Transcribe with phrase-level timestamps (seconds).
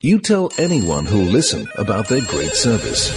[0.00, 3.10] You tell anyone who'll listen about their great service.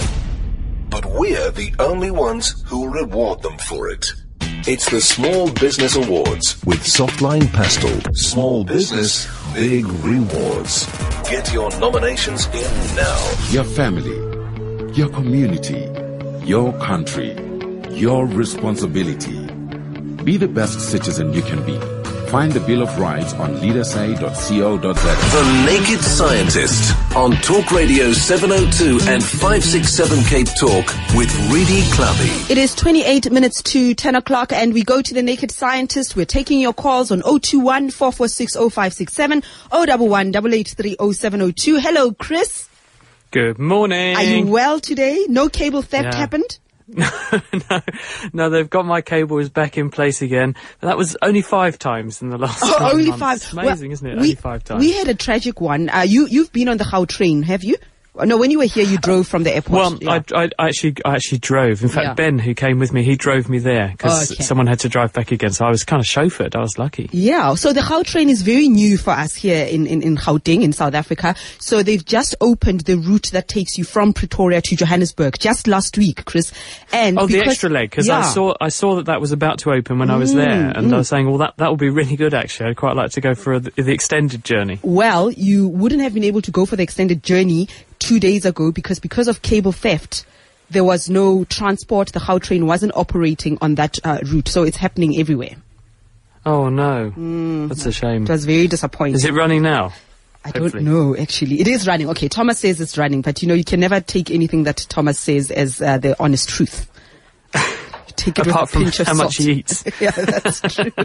[0.90, 4.12] But we're the only ones who'll reward them for it.
[4.66, 8.16] It's the Small Business Awards with Softline Pastel.
[8.16, 10.88] Small business, big rewards.
[11.30, 13.32] Get your nominations in now.
[13.52, 14.18] Your family,
[14.96, 15.88] your community,
[16.44, 17.38] your country,
[17.92, 19.46] your responsibility.
[20.24, 22.01] Be the best citizen you can be.
[22.32, 24.82] Find the Bill of Rights on leadersa.co.za.
[24.82, 32.50] The Naked Scientist on Talk Radio 702 and 567 Cape Talk with Redi Tlhabi.
[32.50, 36.16] It is 28 minutes to 10 o'clock and we go to the Naked Scientist.
[36.16, 41.80] We're taking your calls on 021 446 0567 011 883 0702.
[41.82, 42.70] Hello, Chris.
[43.32, 44.16] Good morning.
[44.16, 45.26] Are you well today?
[45.28, 46.16] No cable theft Yeah.
[46.16, 46.60] happened?
[47.70, 47.82] no,
[48.34, 50.56] no, they've got my cables back in place again.
[50.80, 52.62] But that was only five times in the last.
[52.64, 53.20] Oh, only months.
[53.20, 53.38] five.
[53.38, 54.14] It's amazing, Well, isn't it?
[54.16, 54.80] We, only five times.
[54.80, 55.90] We had a tragic one.
[55.90, 57.78] Uh, you, you've been on the Gautrain, have you?
[58.26, 59.72] No, when you were here, you drove from the airport.
[59.80, 60.20] well, Yeah.
[60.36, 61.82] I, I actually, I actually drove.
[61.82, 62.14] In fact, Yeah.
[62.14, 64.44] Ben, who came with me, he drove me there because Okay.
[64.44, 65.52] someone had to drive back again.
[65.52, 66.54] So I was kind of chauffeured.
[66.56, 67.10] I was lucky.
[67.14, 70.74] Yeah, so the Gautrain is very new for us here in, in, in Gauteng in
[70.74, 71.36] South Africa.
[71.60, 75.98] So they've just opened the route that takes you from Pretoria to Johannesburg just last
[75.98, 76.52] week, Chris.
[76.92, 78.26] And Oh, the because- extra leg because I Yeah.
[78.26, 80.94] Mm, saw I saw that that was about to open when I was there, and
[80.94, 82.34] I was saying, well, that that would be really good.
[82.34, 84.80] Actually, I'd quite like to go for the, the extended journey.
[84.84, 87.70] Well, you wouldn't have been able to go for the extended journey
[88.02, 90.26] two days ago because because of cable theft,
[90.70, 92.12] there was no transport.
[92.12, 95.56] The Gautrain wasn't operating on that uh, route, so it's happening everywhere.
[96.46, 97.12] Oh no,
[97.68, 98.24] that's a shame.
[98.24, 99.16] It was very disappointing.
[99.16, 99.94] Is it running now?
[100.44, 101.62] I don't know, actually.
[101.62, 102.10] It is running.
[102.10, 105.20] Okay, Thomas says it's running, but you know, you can never take anything that Thomas
[105.20, 106.90] says as uh, the honest truth.
[107.54, 107.62] You
[108.16, 109.84] take it Apart with a from pinch of how much he eats.
[110.02, 110.92] yeah, that's true.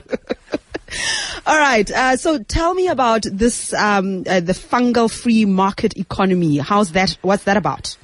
[1.46, 1.88] All right.
[1.88, 6.58] Uh, so tell me about this, um, uh, the fungal free market economy.
[6.58, 7.16] How's that?
[7.22, 7.96] What's that about?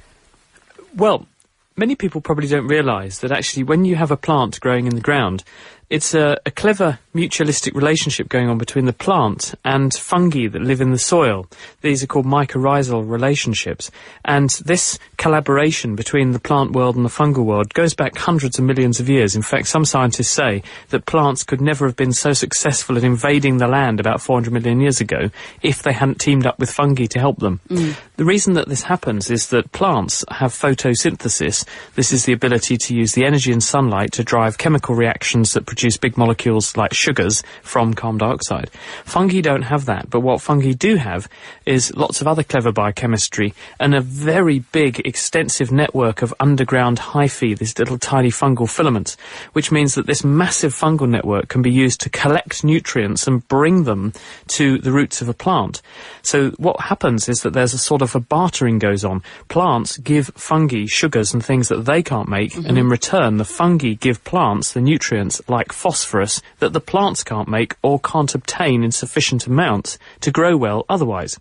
[0.95, 1.27] Well,
[1.75, 5.01] many people probably don't realise that actually when you have a plant growing in the
[5.01, 5.43] ground,
[5.89, 10.81] it's a, a clever mutualistic relationship going on between the plant and fungi that live
[10.81, 11.47] in the soil.
[11.81, 13.91] These are called mycorrhizal relationships.
[14.25, 18.65] And this collaboration between the plant world and the fungal world goes back hundreds of
[18.65, 19.35] millions of years.
[19.35, 23.57] In fact, some scientists say that plants could never have been so successful at invading
[23.57, 25.29] the land about 400 million years ago
[25.61, 27.59] if they hadn't teamed up with fungi to help them.
[27.69, 27.95] Mm.
[28.15, 31.65] The reason that this happens is that plants have photosynthesis.
[31.95, 35.65] This is the ability to use the energy and sunlight to drive chemical reactions that
[35.73, 38.69] produce big molecules like sugars from carbon dioxide.
[39.05, 41.27] Fungi don't have that, but what fungi do have
[41.65, 47.57] is lots of other clever biochemistry and a very big, extensive network of underground hyphae,
[47.57, 49.17] these little tiny fungal filaments,
[49.53, 53.85] which means that this massive fungal network can be used to collect nutrients and bring
[53.85, 54.13] them
[54.45, 55.81] to the roots of a plant.
[56.21, 59.23] So what happens is that there's a sort of a bartering goes on.
[59.47, 62.77] Plants give fungi sugars and things that they can't make, and mm-hmm.
[62.77, 67.75] in return, the fungi give plants the nutrients like phosphorus that the plants can't make
[67.81, 71.39] or can't obtain in sufficient amounts to grow well otherwise.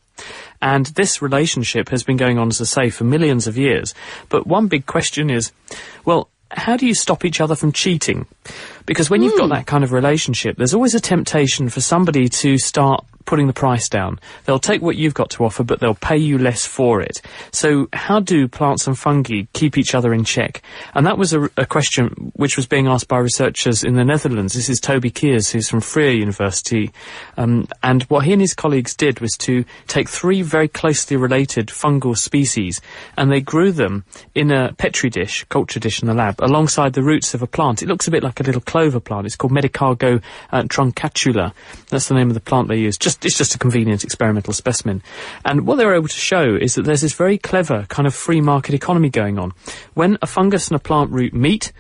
[0.61, 3.95] And this relationship has been going on, as I say, for millions of years.
[4.29, 5.51] But one big question is,
[6.05, 8.27] well, how do you stop each other from cheating?
[8.87, 9.55] Because when you've got hmm.
[9.55, 13.89] that kind of relationship, there's always a temptation for somebody to start putting the price
[13.89, 14.19] down.
[14.45, 17.21] They'll take what you've got to offer, but they'll pay you less for it.
[17.51, 20.63] So how do plants and fungi keep each other in check?
[20.95, 24.55] And that was a, a question which was being asked by researchers in the Netherlands.
[24.55, 26.93] This is Toby Kiers, who's from Freer University.
[27.37, 31.69] Um, and what he and his colleagues did was to take three very closely related
[31.69, 32.81] fungal species
[33.17, 34.05] and they grew them
[34.35, 37.83] in a petri dish, culture dish in the lab, alongside the roots of a plant.
[37.83, 39.27] It looks a bit like a little clover plant.
[39.27, 41.53] It's called Medicago uh, truncatula.
[41.89, 43.01] That's the name of the plant they used.
[43.01, 45.03] Just, it's just a convenient experimental specimen.
[45.45, 48.15] And what they were able to show is that there's this very clever kind of
[48.15, 49.53] free market economy going on.
[49.95, 51.73] When a fungus and a plant root meet,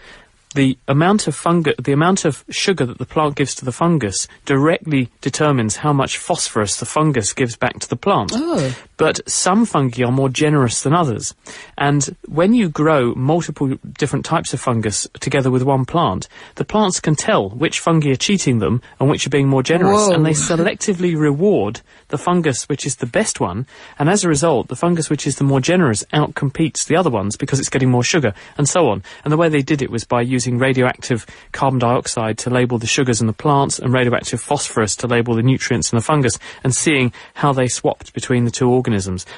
[0.54, 4.28] the amount of fungus, the amount of sugar that the plant gives to the fungus
[4.44, 8.32] directly determines how much phosphorus the fungus gives back to the plant.
[8.34, 8.74] Oh.
[9.02, 11.34] But some fungi are more generous than others.
[11.76, 17.00] And when you grow multiple different types of fungus together with one plant, the plants
[17.00, 20.06] can tell which fungi are cheating them and which are being more generous.
[20.06, 20.14] Whoa.
[20.14, 23.66] And they selectively reward the fungus which is the best one.
[23.98, 27.36] And as a result, the fungus which is the more generous outcompetes the other ones
[27.36, 29.02] because it's getting more sugar and so on.
[29.24, 32.86] And the way they did it was by using radioactive carbon dioxide to label the
[32.86, 36.72] sugars in the plants and radioactive phosphorus to label the nutrients in the fungus and
[36.72, 38.91] seeing how they swapped between the two organisms.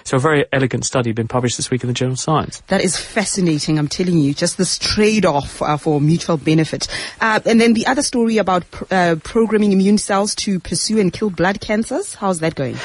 [0.05, 2.62] So a very elegant study been published this week in the journal of Science.
[2.69, 3.79] That is fascinating.
[3.79, 6.89] I'm telling you, just this trade-off uh, for mutual benefit.
[7.21, 11.12] Uh, and then the other story about pr- uh, programming immune cells to pursue and
[11.12, 12.15] kill blood cancers.
[12.15, 12.77] How's that going?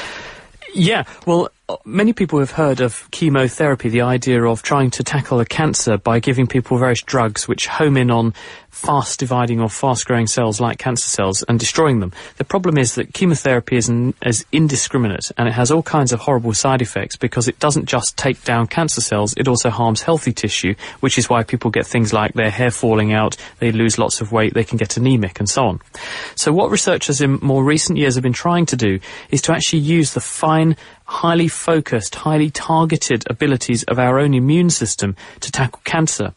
[0.74, 1.48] Yeah, well,
[1.84, 6.18] many people have heard of chemotherapy, the idea of trying to tackle a cancer by
[6.18, 8.34] giving people various drugs which home in on
[8.70, 12.12] fast dividing or fast growing cells like cancer cells and destroying them.
[12.36, 16.20] The problem is that chemotherapy is, n- is indiscriminate and it has all kinds of
[16.20, 20.32] horrible side effects because it doesn't just take down cancer cells, it also harms healthy
[20.32, 24.20] tissue, which is why people get things like their hair falling out, they lose lots
[24.20, 25.80] of weight, they can get anemic and so on.
[26.36, 29.00] So what researchers in more recent years have been trying to do
[29.30, 30.76] is to actually use the fine
[31.10, 36.32] highly focused, highly targeted abilities of our own immune system to tackle cancer.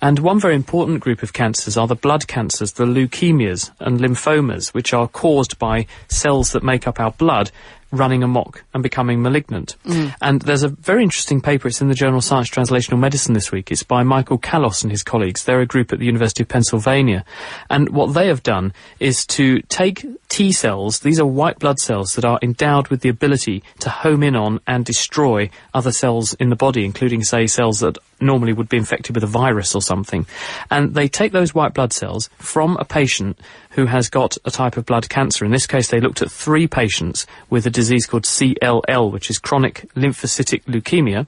[0.00, 4.74] And one very important group of cancers are the blood cancers, the leukemias and lymphomas,
[4.74, 7.50] which are caused by cells that make up our blood
[7.94, 9.76] running amok and becoming malignant.
[9.84, 10.14] Mm.
[10.20, 13.70] And there's a very interesting paper, it's in the journal Science Translational Medicine this week.
[13.70, 15.44] It's by Michael Kalos and his colleagues.
[15.44, 17.24] They're a group at the University of Pennsylvania.
[17.70, 22.14] And what they have done is to take T cells, these are white blood cells
[22.14, 26.50] that are endowed with the ability to home in on and destroy other cells in
[26.50, 30.26] the body, including, say, cells that normally would be infected with a virus or something.
[30.70, 33.38] And they take those white blood cells from a patient
[33.70, 35.44] who has got a type of blood cancer.
[35.44, 39.38] In this case, they looked at three patients with a disease called CLL, which is
[39.38, 41.26] chronic lymphocytic leukemia.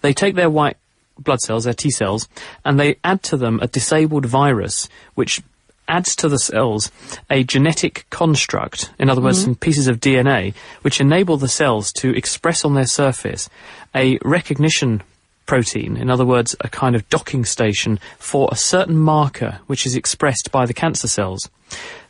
[0.00, 0.76] They take their white
[1.18, 2.28] blood cells, their T cells,
[2.64, 5.42] and they add to them a disabled virus, which
[5.88, 6.90] adds to the cells
[7.30, 9.52] a genetic construct, in other words, mm-hmm.
[9.52, 13.48] some pieces of DNA, which enable the cells to express on their surface
[13.94, 15.02] a recognition
[15.46, 19.96] protein, in other words, a kind of docking station for a certain marker which is
[19.96, 21.48] expressed by the cancer cells.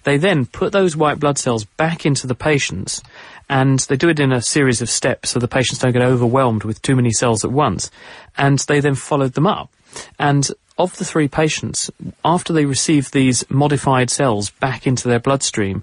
[0.04, 3.02] They then put those white blood cells back into the patients
[3.48, 6.64] and they do it in a series of steps so the patients don't get overwhelmed
[6.64, 7.90] with too many cells at once.
[8.36, 9.70] And they then followed them up.
[10.18, 10.48] And
[10.78, 11.90] of the three patients,
[12.24, 15.82] after they received these modified cells back into their bloodstream,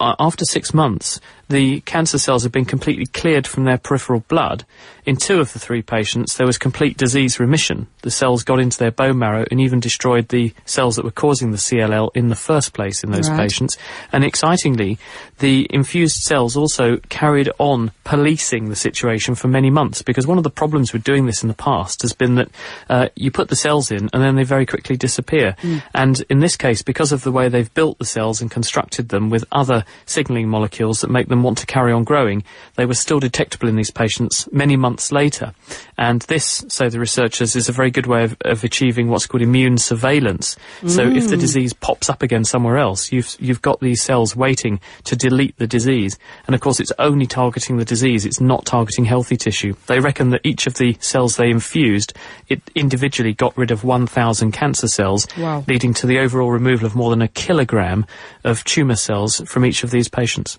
[0.00, 4.64] after six months, the cancer cells had been completely cleared from their peripheral blood.
[5.04, 7.88] In two of the three patients, there was complete disease remission.
[8.02, 11.50] The cells got into their bone marrow and even destroyed the cells that were causing
[11.50, 13.40] the CLL in the first place in those Right.
[13.40, 13.76] patients.
[14.12, 14.98] And excitingly,
[15.38, 20.44] the infused cells also carried on policing the situation for many months because one of
[20.44, 22.48] the problems with doing this in the past has been that
[22.88, 25.56] uh, you put the cells in and then they very quickly disappear.
[25.94, 29.30] And in this case, because of the way they've built the cells and constructed them
[29.30, 29.69] with other
[30.06, 32.42] signaling molecules that make them want to carry on growing,
[32.76, 35.52] they were still detectable in these patients many months later.
[35.96, 39.42] And this, say the researchers, is a very good way of, of achieving what's called
[39.42, 40.56] immune surveillance.
[40.86, 41.40] So if the mm.
[41.40, 45.66] disease pops up again somewhere else, you've, you've got these cells waiting to delete the
[45.66, 46.18] disease.
[46.46, 49.74] And of course, it's only targeting the disease, it's not targeting healthy tissue.
[49.86, 52.14] They reckon that each of the cells they infused,
[52.48, 55.64] it individually got rid of 1,000 cancer cells, Wow.
[55.68, 58.06] leading to the overall removal of more than a kilogram
[58.44, 60.58] of tumour cells from each of these patients.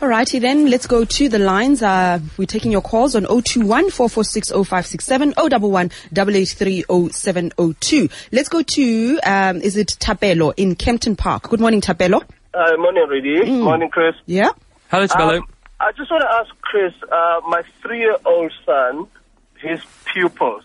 [0.00, 1.82] Alrighty then, let's go to the lines.
[1.82, 8.08] Uh, we're taking your calls on 021 446 0567 011 883 0702.
[8.32, 11.48] Let's go to, um, is it Thapelo in Kempton Park?
[11.48, 12.22] Good morning, Thapelo.
[12.52, 13.50] Uh, morning, Rudy.
[13.50, 14.14] Morning, Chris.
[14.26, 14.50] Yeah?
[14.90, 15.38] Hello, Tabello.
[15.38, 15.48] Um,
[15.80, 19.06] I just want to ask Chris, uh, my three-year-old son,
[19.58, 19.80] his
[20.12, 20.64] pupils,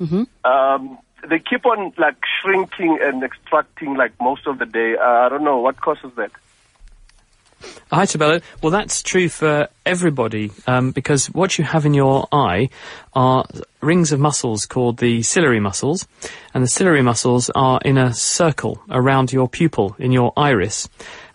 [0.00, 0.98] um,
[1.28, 4.94] they keep on like shrinking and extracting like most of the day.
[4.96, 6.30] Uh, I don't know what causes that.
[7.90, 8.42] Hi, Tabello.
[8.62, 12.68] Well, that's true for everybody um, because what you have in your eye
[13.14, 13.44] are
[13.80, 16.06] rings of muscles called the ciliary muscles,
[16.54, 20.88] and the ciliary muscles are in a circle around your pupil in your iris,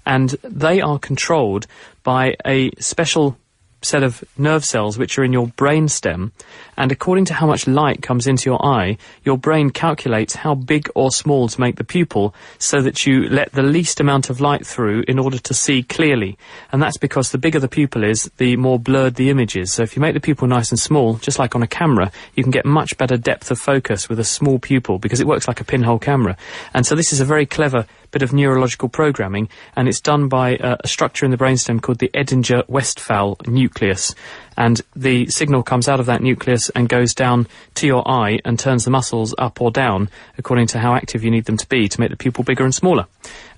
[0.06, 1.68] and they are controlled
[2.04, 3.38] by a special
[3.84, 6.32] set of nerve cells which are in your brain stem,
[6.78, 10.90] and according to how much light comes into your eye, your brain calculates how big
[10.96, 14.66] or small to make the pupil so that you let the least amount of light
[14.66, 16.38] through in order to see clearly.
[16.72, 19.74] And that's because the bigger the pupil is, the more blurred the image is.
[19.74, 22.44] So if you make the pupil nice and small, just like on a camera, you
[22.44, 25.62] can get much better depth of focus with a small pupil because it works like
[25.62, 26.38] a pinhole camera.
[26.74, 30.56] And so this is a very clever bit of neurological programming, and it's done by
[30.56, 34.16] uh, a structure in the brainstem called the Edinger-Westphal nucleus.
[34.56, 38.58] And the signal comes out of that nucleus and goes down to your eye and
[38.58, 41.90] turns the muscles up or down according to how active you need them to be
[41.90, 43.08] to make the pupil bigger and smaller.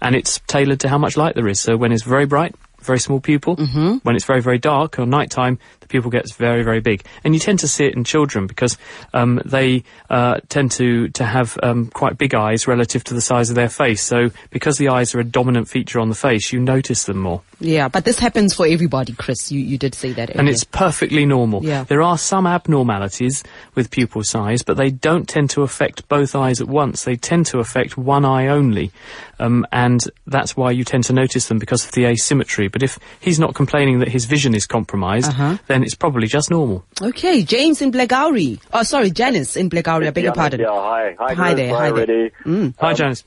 [0.01, 1.59] And it's tailored to how much light there is.
[1.59, 2.55] So when it's very bright,
[2.86, 3.58] very small pupil.
[3.58, 3.98] Mm-hmm.
[4.04, 7.04] When it's very, very dark or nighttime, the pupil gets very, very big.
[7.24, 8.77] And you tend to see it in children because
[9.13, 13.50] um, they uh, tend to, to have um, quite big eyes relative to the size
[13.50, 14.01] of their face.
[14.01, 17.42] So because the eyes are a dominant feature on the face, you notice them more.
[17.60, 19.51] Yeah, but this happens for everybody, Chris.
[19.51, 20.39] You, you did say that earlier.
[20.39, 21.63] And it's perfectly normal.
[21.63, 21.84] Yeah.
[21.84, 23.44] There are some abnormalities
[23.75, 27.04] with pupil size, but they don't tend to affect both eyes at once.
[27.04, 28.92] They tend to affect one eye only.
[29.39, 32.68] Um, and that's why you tend to notice them because of the asymmetry.
[32.75, 35.58] But if he's not complaining that his vision is compromised, Uh-huh.
[35.67, 36.84] then it's probably just normal.
[37.01, 38.60] Okay, James in Blairgowrie.
[38.74, 40.08] Oh, sorry, Janice in Blairgowrie.
[40.08, 40.60] I beg your pardon.
[40.60, 41.15] Yeah, hi.
[41.17, 42.05] Hi, Hi there, Hi, hi there.
[42.05, 42.32] Redi.
[42.44, 42.74] Mm.
[42.82, 43.24] Hi, Um, Janice.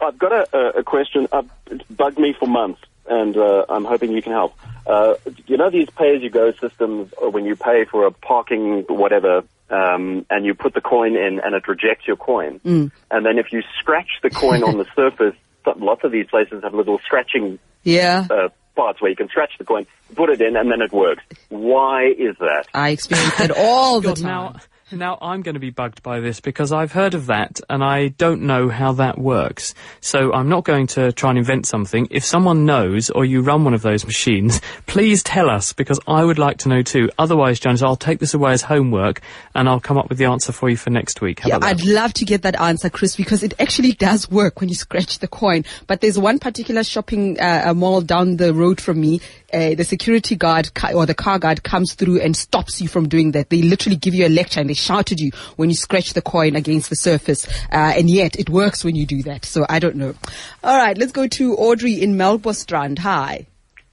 [0.00, 1.28] I've got a, a, a question.
[1.30, 4.54] Uh, it's bugged me for months, and uh, I'm hoping you can help.
[4.84, 5.14] Uh,
[5.46, 10.44] you know these pay-as-you-go systems uh, when you pay for a parking whatever, um, and
[10.44, 12.90] you put the coin in and it rejects your coin, Mm.
[13.12, 15.36] and then if you scratch the coin on the surface,
[15.76, 19.64] lots of these places have little scratching Yeah, uh, parts where you can scratch the
[19.64, 21.24] coin, put it in, and then it works.
[21.48, 22.66] Why is that?
[22.72, 24.24] I experience it all the time.
[24.24, 24.56] now,
[24.92, 28.08] now I'm going to be bugged by this because I've heard of that and I
[28.08, 29.74] don't know how that works.
[30.00, 32.08] So I'm not going to try and invent something.
[32.10, 36.24] If someone knows or you run one of those machines, please tell us because I
[36.24, 37.10] would like to know too.
[37.18, 39.20] Otherwise, Janice, I'll take this away as homework
[39.54, 41.40] and I'll come up with the answer for you for next week.
[41.40, 41.58] How Yeah?
[41.60, 45.18] I'd love to get that answer, Chris, because it actually does work when you scratch
[45.18, 45.64] the coin.
[45.86, 49.20] But there's one particular shopping uh, mall down the road from me.
[49.52, 53.32] Uh, the security guard or the car guard comes through and stops you from doing
[53.32, 53.50] that.
[53.50, 56.22] They literally give you a lecture and they shout at you when you scratch the
[56.22, 57.46] coin against the surface.
[57.72, 59.44] Uh, and yet it works when you do that.
[59.44, 60.14] So I don't know.
[60.62, 62.98] All right, let's go to Audrey in Melkbosstrand.
[63.00, 63.46] Hi.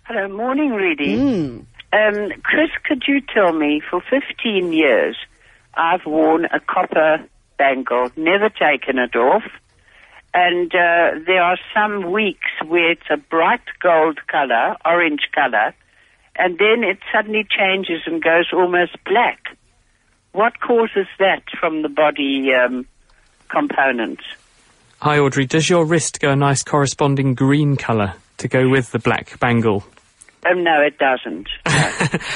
[0.03, 1.17] Hello, morning, Redi.
[1.17, 1.65] Mm.
[1.93, 5.15] Um, Chris, could you tell me, for 15 years,
[5.73, 7.25] I've worn a copper
[7.57, 9.43] bangle, never taken it off,
[10.33, 15.73] and uh, there are some weeks where it's a bright gold color, orange color,
[16.35, 19.57] and then it suddenly changes and goes almost black.
[20.35, 22.85] What causes that from the body um,
[23.47, 24.25] components?
[24.99, 25.45] Hi, Audrey.
[25.45, 29.85] Does your wrist go a nice corresponding green colour to go with the black bangle?
[30.45, 31.47] Um, no, it doesn't.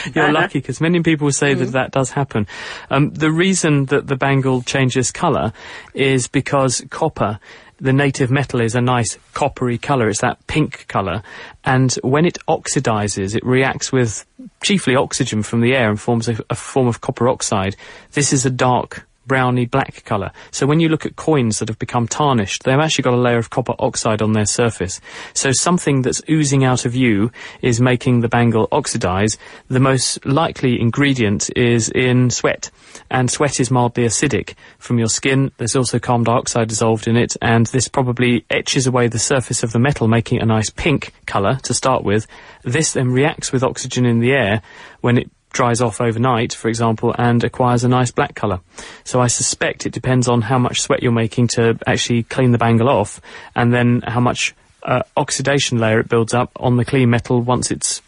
[0.16, 2.48] You're lucky because many people say that that does happen.
[2.90, 5.52] Um, the reason that the bangle changes colour
[5.94, 7.38] is because copper,
[7.80, 10.10] the native metal, is a nice coppery colour.
[10.10, 11.24] It's that pink colour,
[11.64, 14.26] and when it oxidizes, it reacts with
[14.62, 17.76] chiefly oxygen from the air and forms a, a form of copper oxide.
[18.14, 20.32] This is a dark browny black colour.
[20.52, 23.38] So when you look at coins that have become tarnished, they've actually got a layer
[23.38, 25.00] of copper oxide on their surface.
[25.34, 27.32] So something that's oozing out of you
[27.62, 29.38] is making the bangle oxidize.
[29.70, 32.72] The most likely ingredient is in sweat.
[33.10, 35.52] And sweat is mildly acidic from your skin.
[35.58, 39.72] There's also carbon dioxide dissolved in it, and this probably etches away the surface of
[39.72, 42.26] the metal, making a nice pink colour to start with.
[42.64, 44.62] This then reacts with oxygen in the air
[45.02, 48.60] when it dries off overnight, for example, and acquires a nice black colour.
[49.04, 52.58] So I suspect it depends on how much sweat you're making to actually clean the
[52.58, 53.22] bangle off,
[53.56, 57.72] and then how much uh, oxidation layer it builds up on the clean metal once
[57.72, 58.02] it's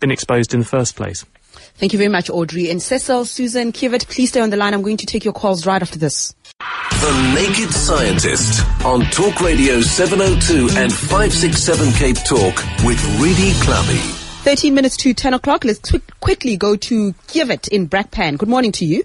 [0.00, 1.24] been exposed in the first place.
[1.78, 2.70] Thank you very much, Audrey.
[2.70, 4.74] And Cecil, Susan, Kivet, please stay on the line.
[4.74, 6.34] I'm going to take your calls right after this.
[6.58, 14.17] The Naked Scientist on Talk Radio 702 and 567 Cape Talk with Redi Tlhabi.
[14.48, 15.62] 13 minutes to 10 o'clock.
[15.62, 18.38] Let's quick, quickly go to Kivet in Brakpan.
[18.38, 19.04] Good morning to you.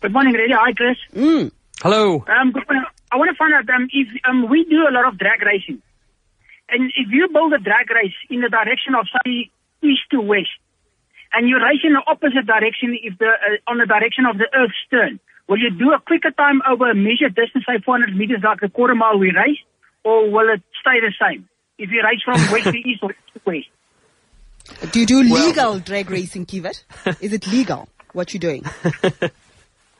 [0.00, 0.56] Good morning, Radio.
[0.56, 0.96] Hi, Chris.
[1.12, 1.52] Mm.
[1.82, 2.24] Hello.
[2.24, 2.88] Um, good morning.
[3.12, 5.82] I want to find out um, if um, we do a lot of drag racing,
[6.70, 9.52] and if you build a drag race in the direction of say
[9.84, 10.56] east to west,
[11.34, 14.48] and you race in the opposite direction, if the uh, on the direction of the
[14.56, 15.20] Earth's turn,
[15.50, 18.72] will you do a quicker time over a measured distance, say 400 meters, like the
[18.72, 19.60] quarter mile we race,
[20.02, 21.44] or will it stay the same
[21.76, 23.68] if you race from west to east or east to west?
[24.92, 26.82] Do you do legal drag racing, Kivet?
[27.20, 28.64] Is it legal what you're doing?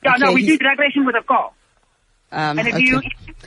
[0.02, 1.50] Yeah, no, Okay, we do drag racing with a car.
[2.32, 2.84] Um, And if okay.
[2.84, 3.00] you,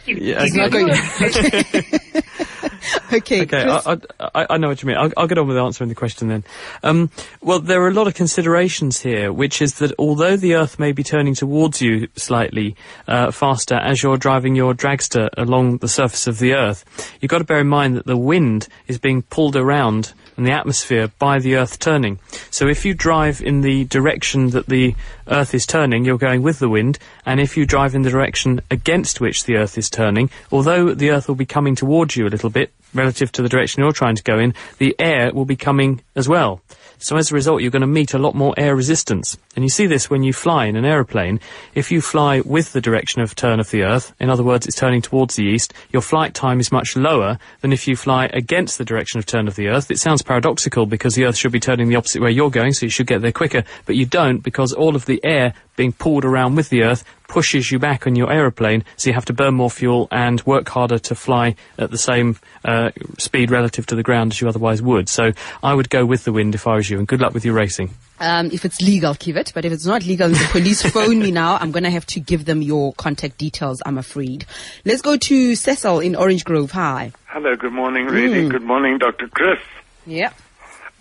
[0.05, 0.89] Yeah, if He's not going.
[3.13, 3.41] okay.
[3.43, 4.97] Okay, I, I, I know what you mean.
[4.97, 6.43] I'll, I'll get on with answering the question then.
[6.83, 7.09] Um,
[7.41, 10.91] well, there are a lot of considerations here, which is that although the Earth may
[10.91, 12.75] be turning towards you slightly
[13.07, 16.83] uh, faster as you're driving your dragster along the surface of the Earth,
[17.21, 20.51] you've got to bear in mind that the wind is being pulled around in the
[20.51, 22.17] atmosphere by the Earth turning.
[22.50, 24.96] So if you drive in the direction that the
[25.27, 28.62] Earth is turning, you're going with the wind, and if you drive in the direction
[28.72, 32.29] against which the Earth is turning, although the Earth will be coming towards you a
[32.29, 35.55] little bit relative to the direction you're trying to go in, the air will be
[35.55, 36.62] coming as well.
[37.01, 39.37] So as a result, you're going to meet a lot more air resistance.
[39.55, 41.39] And you see this when you fly in an aeroplane.
[41.73, 44.75] If you fly with the direction of turn of the Earth, in other words, it's
[44.75, 48.77] turning towards the east, your flight time is much lower than if you fly against
[48.77, 49.89] the direction of turn of the Earth.
[49.89, 52.85] It sounds paradoxical because the Earth should be turning the opposite way you're going, so
[52.85, 56.25] you should get there quicker, but you don't because all of the air being pulled
[56.25, 59.53] around with the Earth pushes you back on your aeroplane, so you have to burn
[59.53, 64.03] more fuel and work harder to fly at the same uh, speed relative to the
[64.03, 65.07] ground as you otherwise would.
[65.07, 65.31] So
[65.63, 67.53] I would go with the wind if I was you, and good luck with your
[67.53, 67.93] racing.
[68.19, 69.53] Um, if it's legal, keep it.
[69.55, 71.55] But if it's not legal, the police phone me now.
[71.55, 74.45] I'm going to have to give them your contact details, I'm afraid.
[74.83, 76.71] Let's go to Cecil in Orange Grove.
[76.71, 77.13] Hi.
[77.27, 78.50] Hello, good morning, really.
[78.50, 79.29] Good morning, Dr.
[79.29, 79.59] Chris.
[80.05, 80.33] Yeah.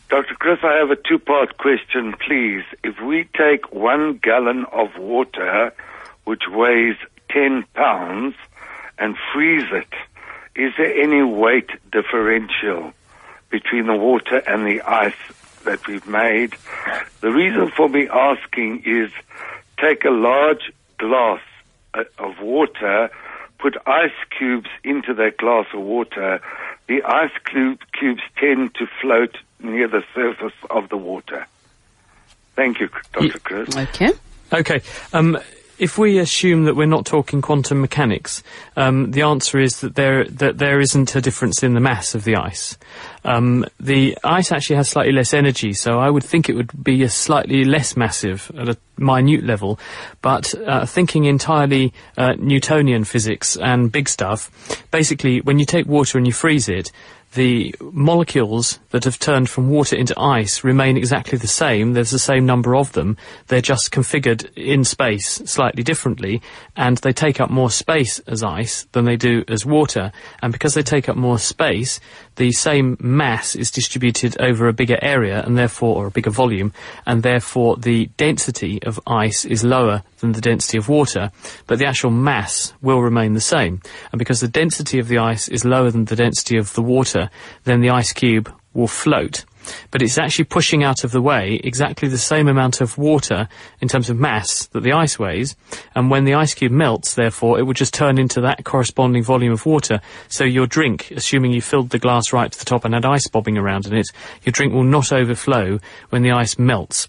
[0.09, 0.37] Dr.
[0.37, 2.65] Chris, I have a two part question, please.
[2.83, 5.75] If we take one gallon of water,
[6.25, 6.97] which weighs
[7.31, 8.35] 10 pounds,
[8.99, 9.93] and freeze it,
[10.57, 12.95] is there any weight differential
[13.51, 15.13] between the water and the ice
[15.65, 16.55] that we've made?
[17.21, 19.11] The reason for me asking is
[19.79, 21.41] take a large glass
[21.93, 23.11] uh, of water,
[23.59, 26.41] put ice cubes into that glass of water.
[26.87, 31.47] The ice cube, cubes tend to float near the surface of the water.
[32.57, 33.39] Thank you, Dr.
[33.39, 33.77] Chris.
[33.77, 34.13] Okay.
[34.53, 34.81] Okay.
[35.13, 35.39] Um,
[35.79, 38.43] if we assume that we're not talking quantum mechanics,
[38.77, 42.25] um, the answer is that there that there isn't a difference in the mass of
[42.25, 42.77] the ice.
[43.25, 47.03] Um, the ice actually has slightly less energy, so I would think it would be
[47.03, 49.79] a slightly less massive at a minute level.
[50.21, 54.51] But uh, thinking entirely uh, Newtonian physics and big stuff,
[54.91, 56.91] basically, when you take water and you freeze it,
[57.35, 61.93] the molecules that have turned from water into ice remain exactly the same.
[61.93, 63.17] There's the same number of them.
[63.49, 66.41] They're just configured in space slightly differently,
[66.77, 70.11] and they take up more space as ice than they do as water.
[70.43, 72.01] And because they take up more space,
[72.37, 76.73] the same mass is distributed over a bigger area, and therefore, or a bigger volume,
[77.05, 81.31] and therefore the density of ice is lower than the density of water,
[81.67, 83.81] but the actual mass will remain the same.
[84.13, 87.18] And because the density of the ice is lower than the density of the water,
[87.65, 89.45] then the ice cube will float.
[89.91, 93.49] But it's actually pushing out of the way exactly the same amount of water
[93.81, 95.57] in terms of mass that the ice weighs.
[95.95, 99.53] And when the ice cube melts, therefore, it will just turn into that corresponding volume
[99.53, 100.01] of water.
[100.29, 103.29] So your drink, assuming you filled the glass right to the top and had ice
[103.29, 104.09] bobbing around in it,
[104.43, 105.79] your drink will not overflow
[106.11, 107.09] when the ice melts.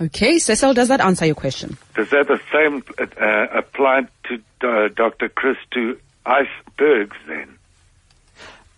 [0.00, 1.76] Okay, Cecil, does that answer your question?
[1.94, 5.28] Does that the same uh, apply to uh, Dr.
[5.28, 7.58] Chris to icebergs then?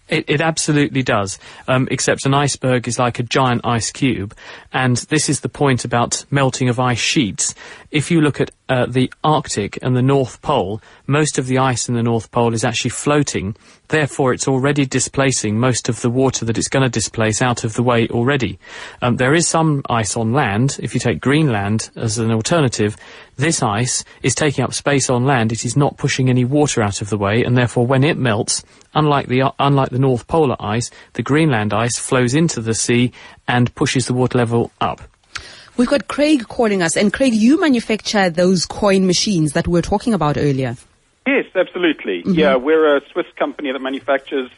[0.09, 4.35] It, it absolutely does, um, except an iceberg is like a giant ice cube,
[4.73, 7.55] and this is the point about melting of ice sheets.
[7.91, 11.89] If you look at uh, the Arctic and the North Pole, most of the ice
[11.89, 13.55] in the North Pole is actually floating.
[13.89, 17.75] Therefore, it's already displacing most of the water that it's going to displace out of
[17.75, 18.59] the way already.
[19.03, 20.79] Um, there is some ice on land.
[20.83, 22.97] If you take Greenland as an alternative,
[23.37, 25.53] this ice is taking up space on land.
[25.53, 28.65] It is not pushing any water out of the way, and therefore, when it melts,
[28.95, 33.13] unlike the uh, unlike the North Polar ice, the Greenland ice flows into the sea
[33.47, 35.03] and pushes the water level up.
[35.77, 39.83] We've got Craig calling us, and Craig, you manufacture those coin machines that we were
[39.83, 40.77] talking about earlier.
[41.27, 42.23] Yes, absolutely.
[42.23, 42.35] Mm-hmm.
[42.35, 44.51] Yeah, we're a Swiss company that manufactures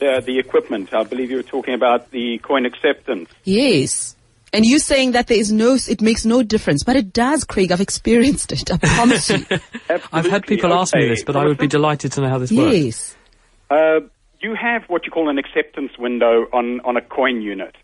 [0.00, 0.92] uh, the equipment.
[0.92, 3.28] I believe you were talking about the coin acceptance.
[3.44, 4.16] Yes.
[4.52, 7.72] And you're saying that there is no, it makes no difference, but it does, Craig.
[7.72, 8.70] I've experienced it.
[8.70, 9.46] I promise you.
[10.12, 12.52] I've had people ask me this, but I would be delighted to know how this
[12.52, 12.76] works.
[12.76, 13.16] yes.
[13.70, 14.00] Uh,
[14.40, 17.74] you have what you call an acceptance window on, on a coin unit.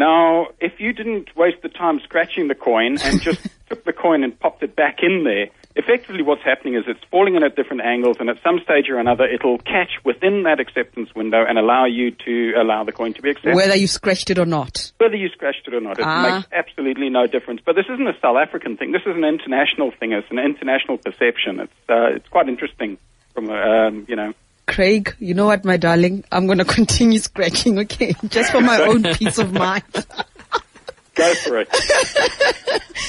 [0.00, 4.24] Now, if you didn't waste the time scratching the coin and just took the coin
[4.24, 7.82] and popped it back in there, effectively what's happening is it's falling in at different
[7.82, 11.84] angles, and at some stage or another, it'll catch within that acceptance window and allow
[11.84, 13.54] you to allow the coin to be accepted.
[13.54, 14.90] Whether you scratched it or not.
[14.96, 16.22] Whether you scratched it or not, it Ah.
[16.36, 17.60] makes absolutely no difference.
[17.66, 18.92] But this isn't a South African thing.
[18.92, 20.12] This is an international thing.
[20.12, 21.60] It's an international perception.
[21.60, 22.96] It's uh, it's quite interesting
[23.34, 24.32] from um, you know.
[24.80, 26.24] Craig, you know what, my darling?
[26.32, 28.14] I'm going to continue scratching, okay?
[28.28, 29.84] Just for my own peace of mind.
[31.14, 31.68] Go for it.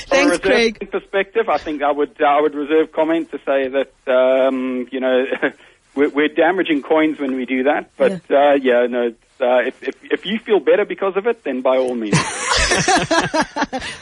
[0.09, 0.91] Thanks, From Craig.
[0.91, 5.23] Perspective, I think I would I would reserve comment to say that um, you know
[5.95, 7.91] we're, we're damaging coins when we do that.
[7.95, 9.13] But yeah, uh, yeah no.
[9.41, 12.17] Uh, if, if if you feel better because of it, then by all means.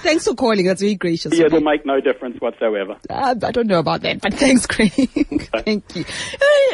[0.04, 0.66] thanks for calling.
[0.66, 1.34] That's very gracious.
[1.38, 2.98] Yeah, it'll make no difference whatsoever.
[3.10, 4.92] Uh, I don't know about that, but thanks, Craig.
[4.92, 6.06] Thank you.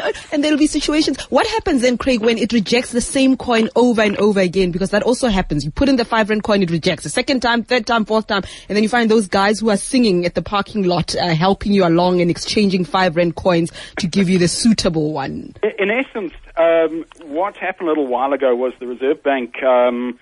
[0.04, 1.20] Uh, and there'll be situations.
[1.30, 4.72] What happens then, Craig, when it rejects the same coin over and over again?
[4.72, 5.64] Because that also happens.
[5.64, 7.04] You put in the five rand coin, it rejects.
[7.04, 9.76] The second time, third time, fourth time, and then you find those guys who are
[9.76, 14.06] singing at the parking lot, uh, helping you along and exchanging five rand coins to
[14.06, 15.54] give you the suitable one.
[15.78, 19.62] In essence, um, what happened a little while ago was the Reserve Bank.
[19.62, 20.18] Um,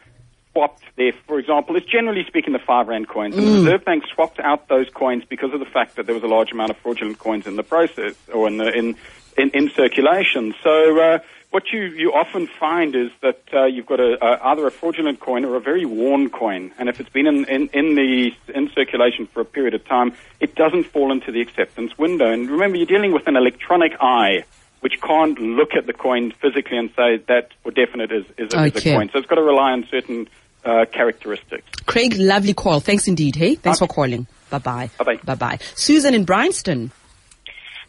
[0.53, 3.37] swapped there, for example, it's generally speaking the five rand coins.
[3.37, 6.23] And the Reserve Bank swapped out those coins because of the fact that there was
[6.23, 8.97] a large amount of fraudulent coins in the process or in the, in,
[9.37, 10.55] in, in circulation.
[10.63, 11.19] So uh,
[11.51, 15.21] what you, you often find is that uh, you've got a, a, either a fraudulent
[15.21, 18.71] coin or a very worn coin, and if it's been in, in, in the in
[18.75, 22.31] circulation for a period of time, it doesn't fall into the acceptance window.
[22.31, 24.45] And remember, you're dealing with an electronic eye
[24.85, 28.67] which can't look at the coin physically and say that for definite is, is, a,
[28.67, 28.69] Okay.
[28.69, 29.09] is a coin.
[29.11, 30.29] So it's got to rely on certain
[30.63, 31.65] uh, characteristics.
[31.87, 32.81] Craig, lovely call.
[32.81, 33.35] Thanks indeed.
[33.35, 34.27] Hey, thanks for calling.
[34.51, 34.91] Bye bye.
[34.99, 35.17] Bye bye.
[35.25, 35.59] Bye bye.
[35.75, 36.91] Susan in Bryanston.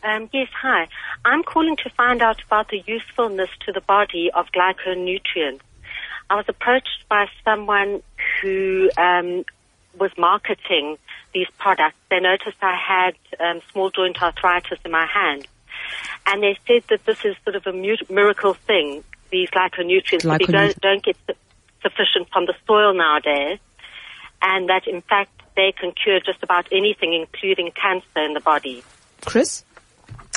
[0.03, 0.87] Um, yes, hi.
[1.25, 5.59] I'm calling to find out about the usefulness to the body of glyconutrients.
[6.29, 8.01] I was approached by someone
[8.41, 9.43] who um,
[9.99, 10.97] was marketing
[11.33, 11.97] these products.
[12.09, 15.45] They noticed I had um, small joint arthritis in my hand.
[16.27, 20.39] And they said that this is sort of a mu- miracle thing, these glyconutrients, that
[20.39, 21.33] we Glyconut- don't, don't get su-
[21.81, 23.59] sufficient from the soil nowadays.
[24.41, 28.83] And that, in fact, they can cure just about anything, including cancer in the body.
[29.25, 29.63] Chris?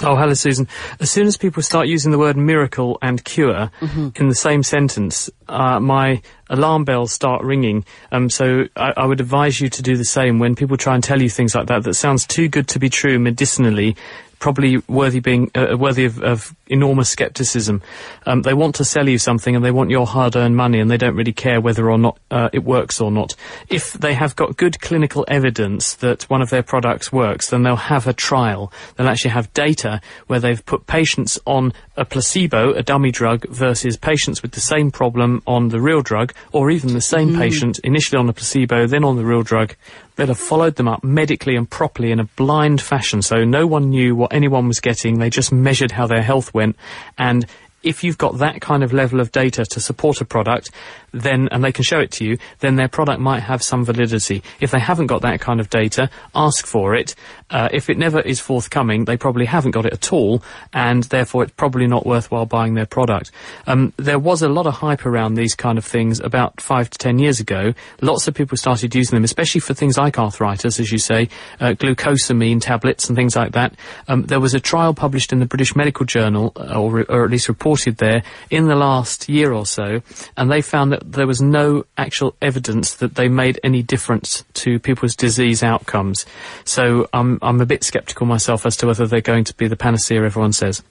[0.01, 0.69] Oh, hello, Susan.
[1.01, 3.73] As soon as people start using the word miracle and cure
[4.15, 7.85] in the same sentence, uh, my alarm bells start ringing.
[8.13, 11.03] Um, so I, I would advise you to do the same when people try and
[11.03, 13.97] tell you things like that that sounds too good to be true medicinally.
[14.39, 17.83] Probably worthy being uh, worthy of, of enormous skepticism.
[18.25, 20.97] Um, they want to sell you something, and they want your hard-earned money, and they
[20.97, 23.35] don't really care whether or not uh, it works or not.
[23.69, 27.77] If they have got good clinical evidence that one of their products works, then they'll
[27.77, 28.73] have a trial.
[28.97, 33.97] They'll actually have data where they've put patients on a placebo, a dummy drug, versus
[33.97, 38.19] patients with the same problem on the real drug, or even the same patient initially
[38.19, 39.75] on a placebo, then on the real drug.
[40.19, 43.91] They'll have followed them up medically and properly in a blind fashion, so no one
[43.91, 45.21] knew what anyone was getting.
[45.21, 46.75] They just measured how their health went,
[47.17, 47.47] and
[47.83, 50.71] if you've got that kind of level of data to support a product,
[51.13, 54.43] then and they can show it to you, then their product might have some validity.
[54.61, 57.15] If they haven't got that kind of data, ask for it.
[57.51, 61.45] Uh, if it never is forthcoming, they probably haven't got it at all, and therefore
[61.45, 63.31] it's probably not worthwhile buying their product.
[63.67, 66.99] Um, there was a lot of hype around these kind of things about five to
[66.99, 67.73] ten years ago.
[68.03, 71.29] Lots of people started using them, especially for things like arthritis, as you say,
[71.61, 73.75] uh, glucosamine tablets and things like that.
[74.09, 77.31] Um, there was a trial published in the British Medical Journal, uh, or, or at
[77.31, 80.01] least reported there, in the last year or so,
[80.37, 84.79] and they found that there was no actual evidence that they made any difference to
[84.79, 86.27] people's disease outcomes.
[86.65, 89.77] So I'm I'm a bit sceptical myself as to whether they're going to be the
[89.77, 90.83] panacea everyone says.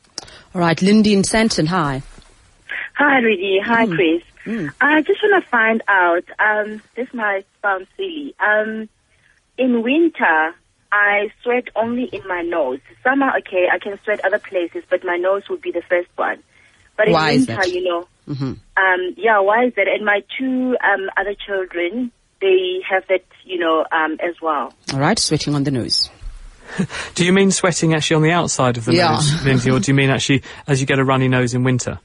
[0.54, 1.68] All right, Lindy in Sandton.
[1.68, 2.02] Hi.
[2.96, 3.60] Hi, Rudy.
[3.64, 3.96] Hi, Mm.
[3.96, 4.24] Chris.
[4.46, 4.74] Mm.
[4.82, 6.24] I just want to find out.
[6.40, 8.34] Um, this might sound silly.
[8.40, 8.88] Um,
[9.58, 10.56] in winter,
[10.92, 12.80] I sweat only in my nose.
[13.04, 16.42] Summer, okay, I can sweat other places, but my nose would be the first one.
[16.98, 17.72] But in Why is winter, that?
[17.72, 19.88] you know, hmm um, yeah, why is that?
[19.88, 24.74] And my two um, other children, they have that, you know, um, as well.
[24.94, 26.10] All right, sweating on the nose.
[27.16, 29.14] Do you mean sweating actually on the outside of the Yeah.
[29.14, 32.00] nose, Lindsay, or do you mean actually as you get a runny nose in winter?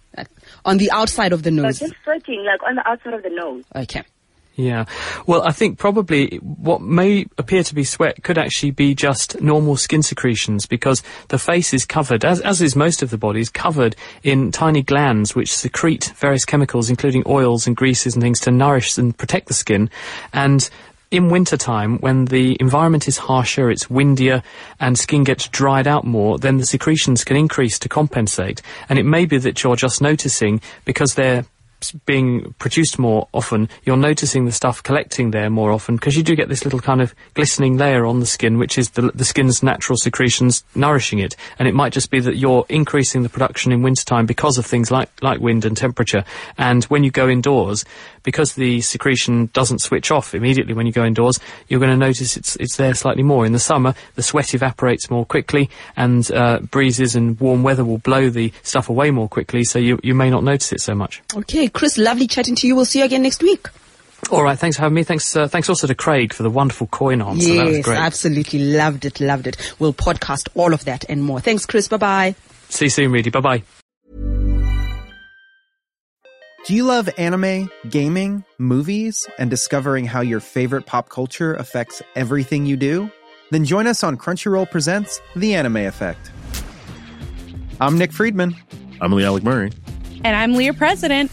[0.65, 1.79] On the outside of the So nose.
[1.81, 3.65] just sweating, like on the outside of the nose.
[3.75, 4.03] Okay.
[4.55, 4.85] Yeah.
[5.27, 9.77] Well, I think probably what may appear to be sweat could actually be just normal
[9.77, 13.49] skin secretions because the face is covered, as, as is most of the body, is
[13.49, 18.51] covered in tiny glands which secrete various chemicals, including oils and greases and things to
[18.51, 19.89] nourish and protect the skin.
[20.35, 20.69] And
[21.11, 24.43] in wintertime, when the environment is harsher, it's windier,
[24.81, 28.61] and skin gets dried out more, then the secretions can increase to compensate.
[28.89, 31.45] And it may be that you're just noticing because they're
[31.91, 36.37] being produced more often, you're noticing the stuff collecting there more often because you do
[36.37, 39.63] get this little kind of glistening layer on the skin, which is the, the skin's
[39.63, 41.35] natural secretions nourishing it.
[41.59, 44.91] And it might just be that you're increasing the production in wintertime because of things
[44.91, 46.25] like, like wind and temperature.
[46.57, 47.85] And when you go indoors,
[48.23, 52.37] because the secretion doesn't switch off immediately when you go indoors, you're going to notice
[52.37, 53.45] it's, it's there slightly more.
[53.45, 57.99] In the summer, the sweat evaporates more quickly and uh, breezes and warm weather will
[57.99, 61.23] blow the stuff away more quickly, so you, you may not notice it so much.
[61.35, 62.75] Okay, Chris, lovely chatting to you.
[62.77, 63.69] We'll see you again next week.
[64.31, 65.03] All right, thanks for having me.
[65.03, 67.55] Thanks, uh, thanks also to Craig for the wonderful coin answer.
[67.55, 67.99] that was yes, great.
[67.99, 68.61] absolutely.
[68.61, 69.75] Loved it, loved it.
[69.79, 71.41] We'll podcast all of that and more.
[71.41, 71.89] Thanks, Chris.
[71.89, 72.35] Bye bye.
[72.69, 73.31] See you soon, Rudy.
[73.31, 73.63] Bye bye.
[76.65, 82.67] Do you love anime, gaming, movies, and discovering how your favorite pop culture affects everything
[82.67, 83.11] you do?
[83.51, 86.31] Then join us on Crunchyroll Presents The Anime Effect.
[87.81, 88.55] I'm Nick Friedman.
[89.01, 89.73] I'm Lee Alec Murray.
[90.23, 91.33] And I'm Leah President.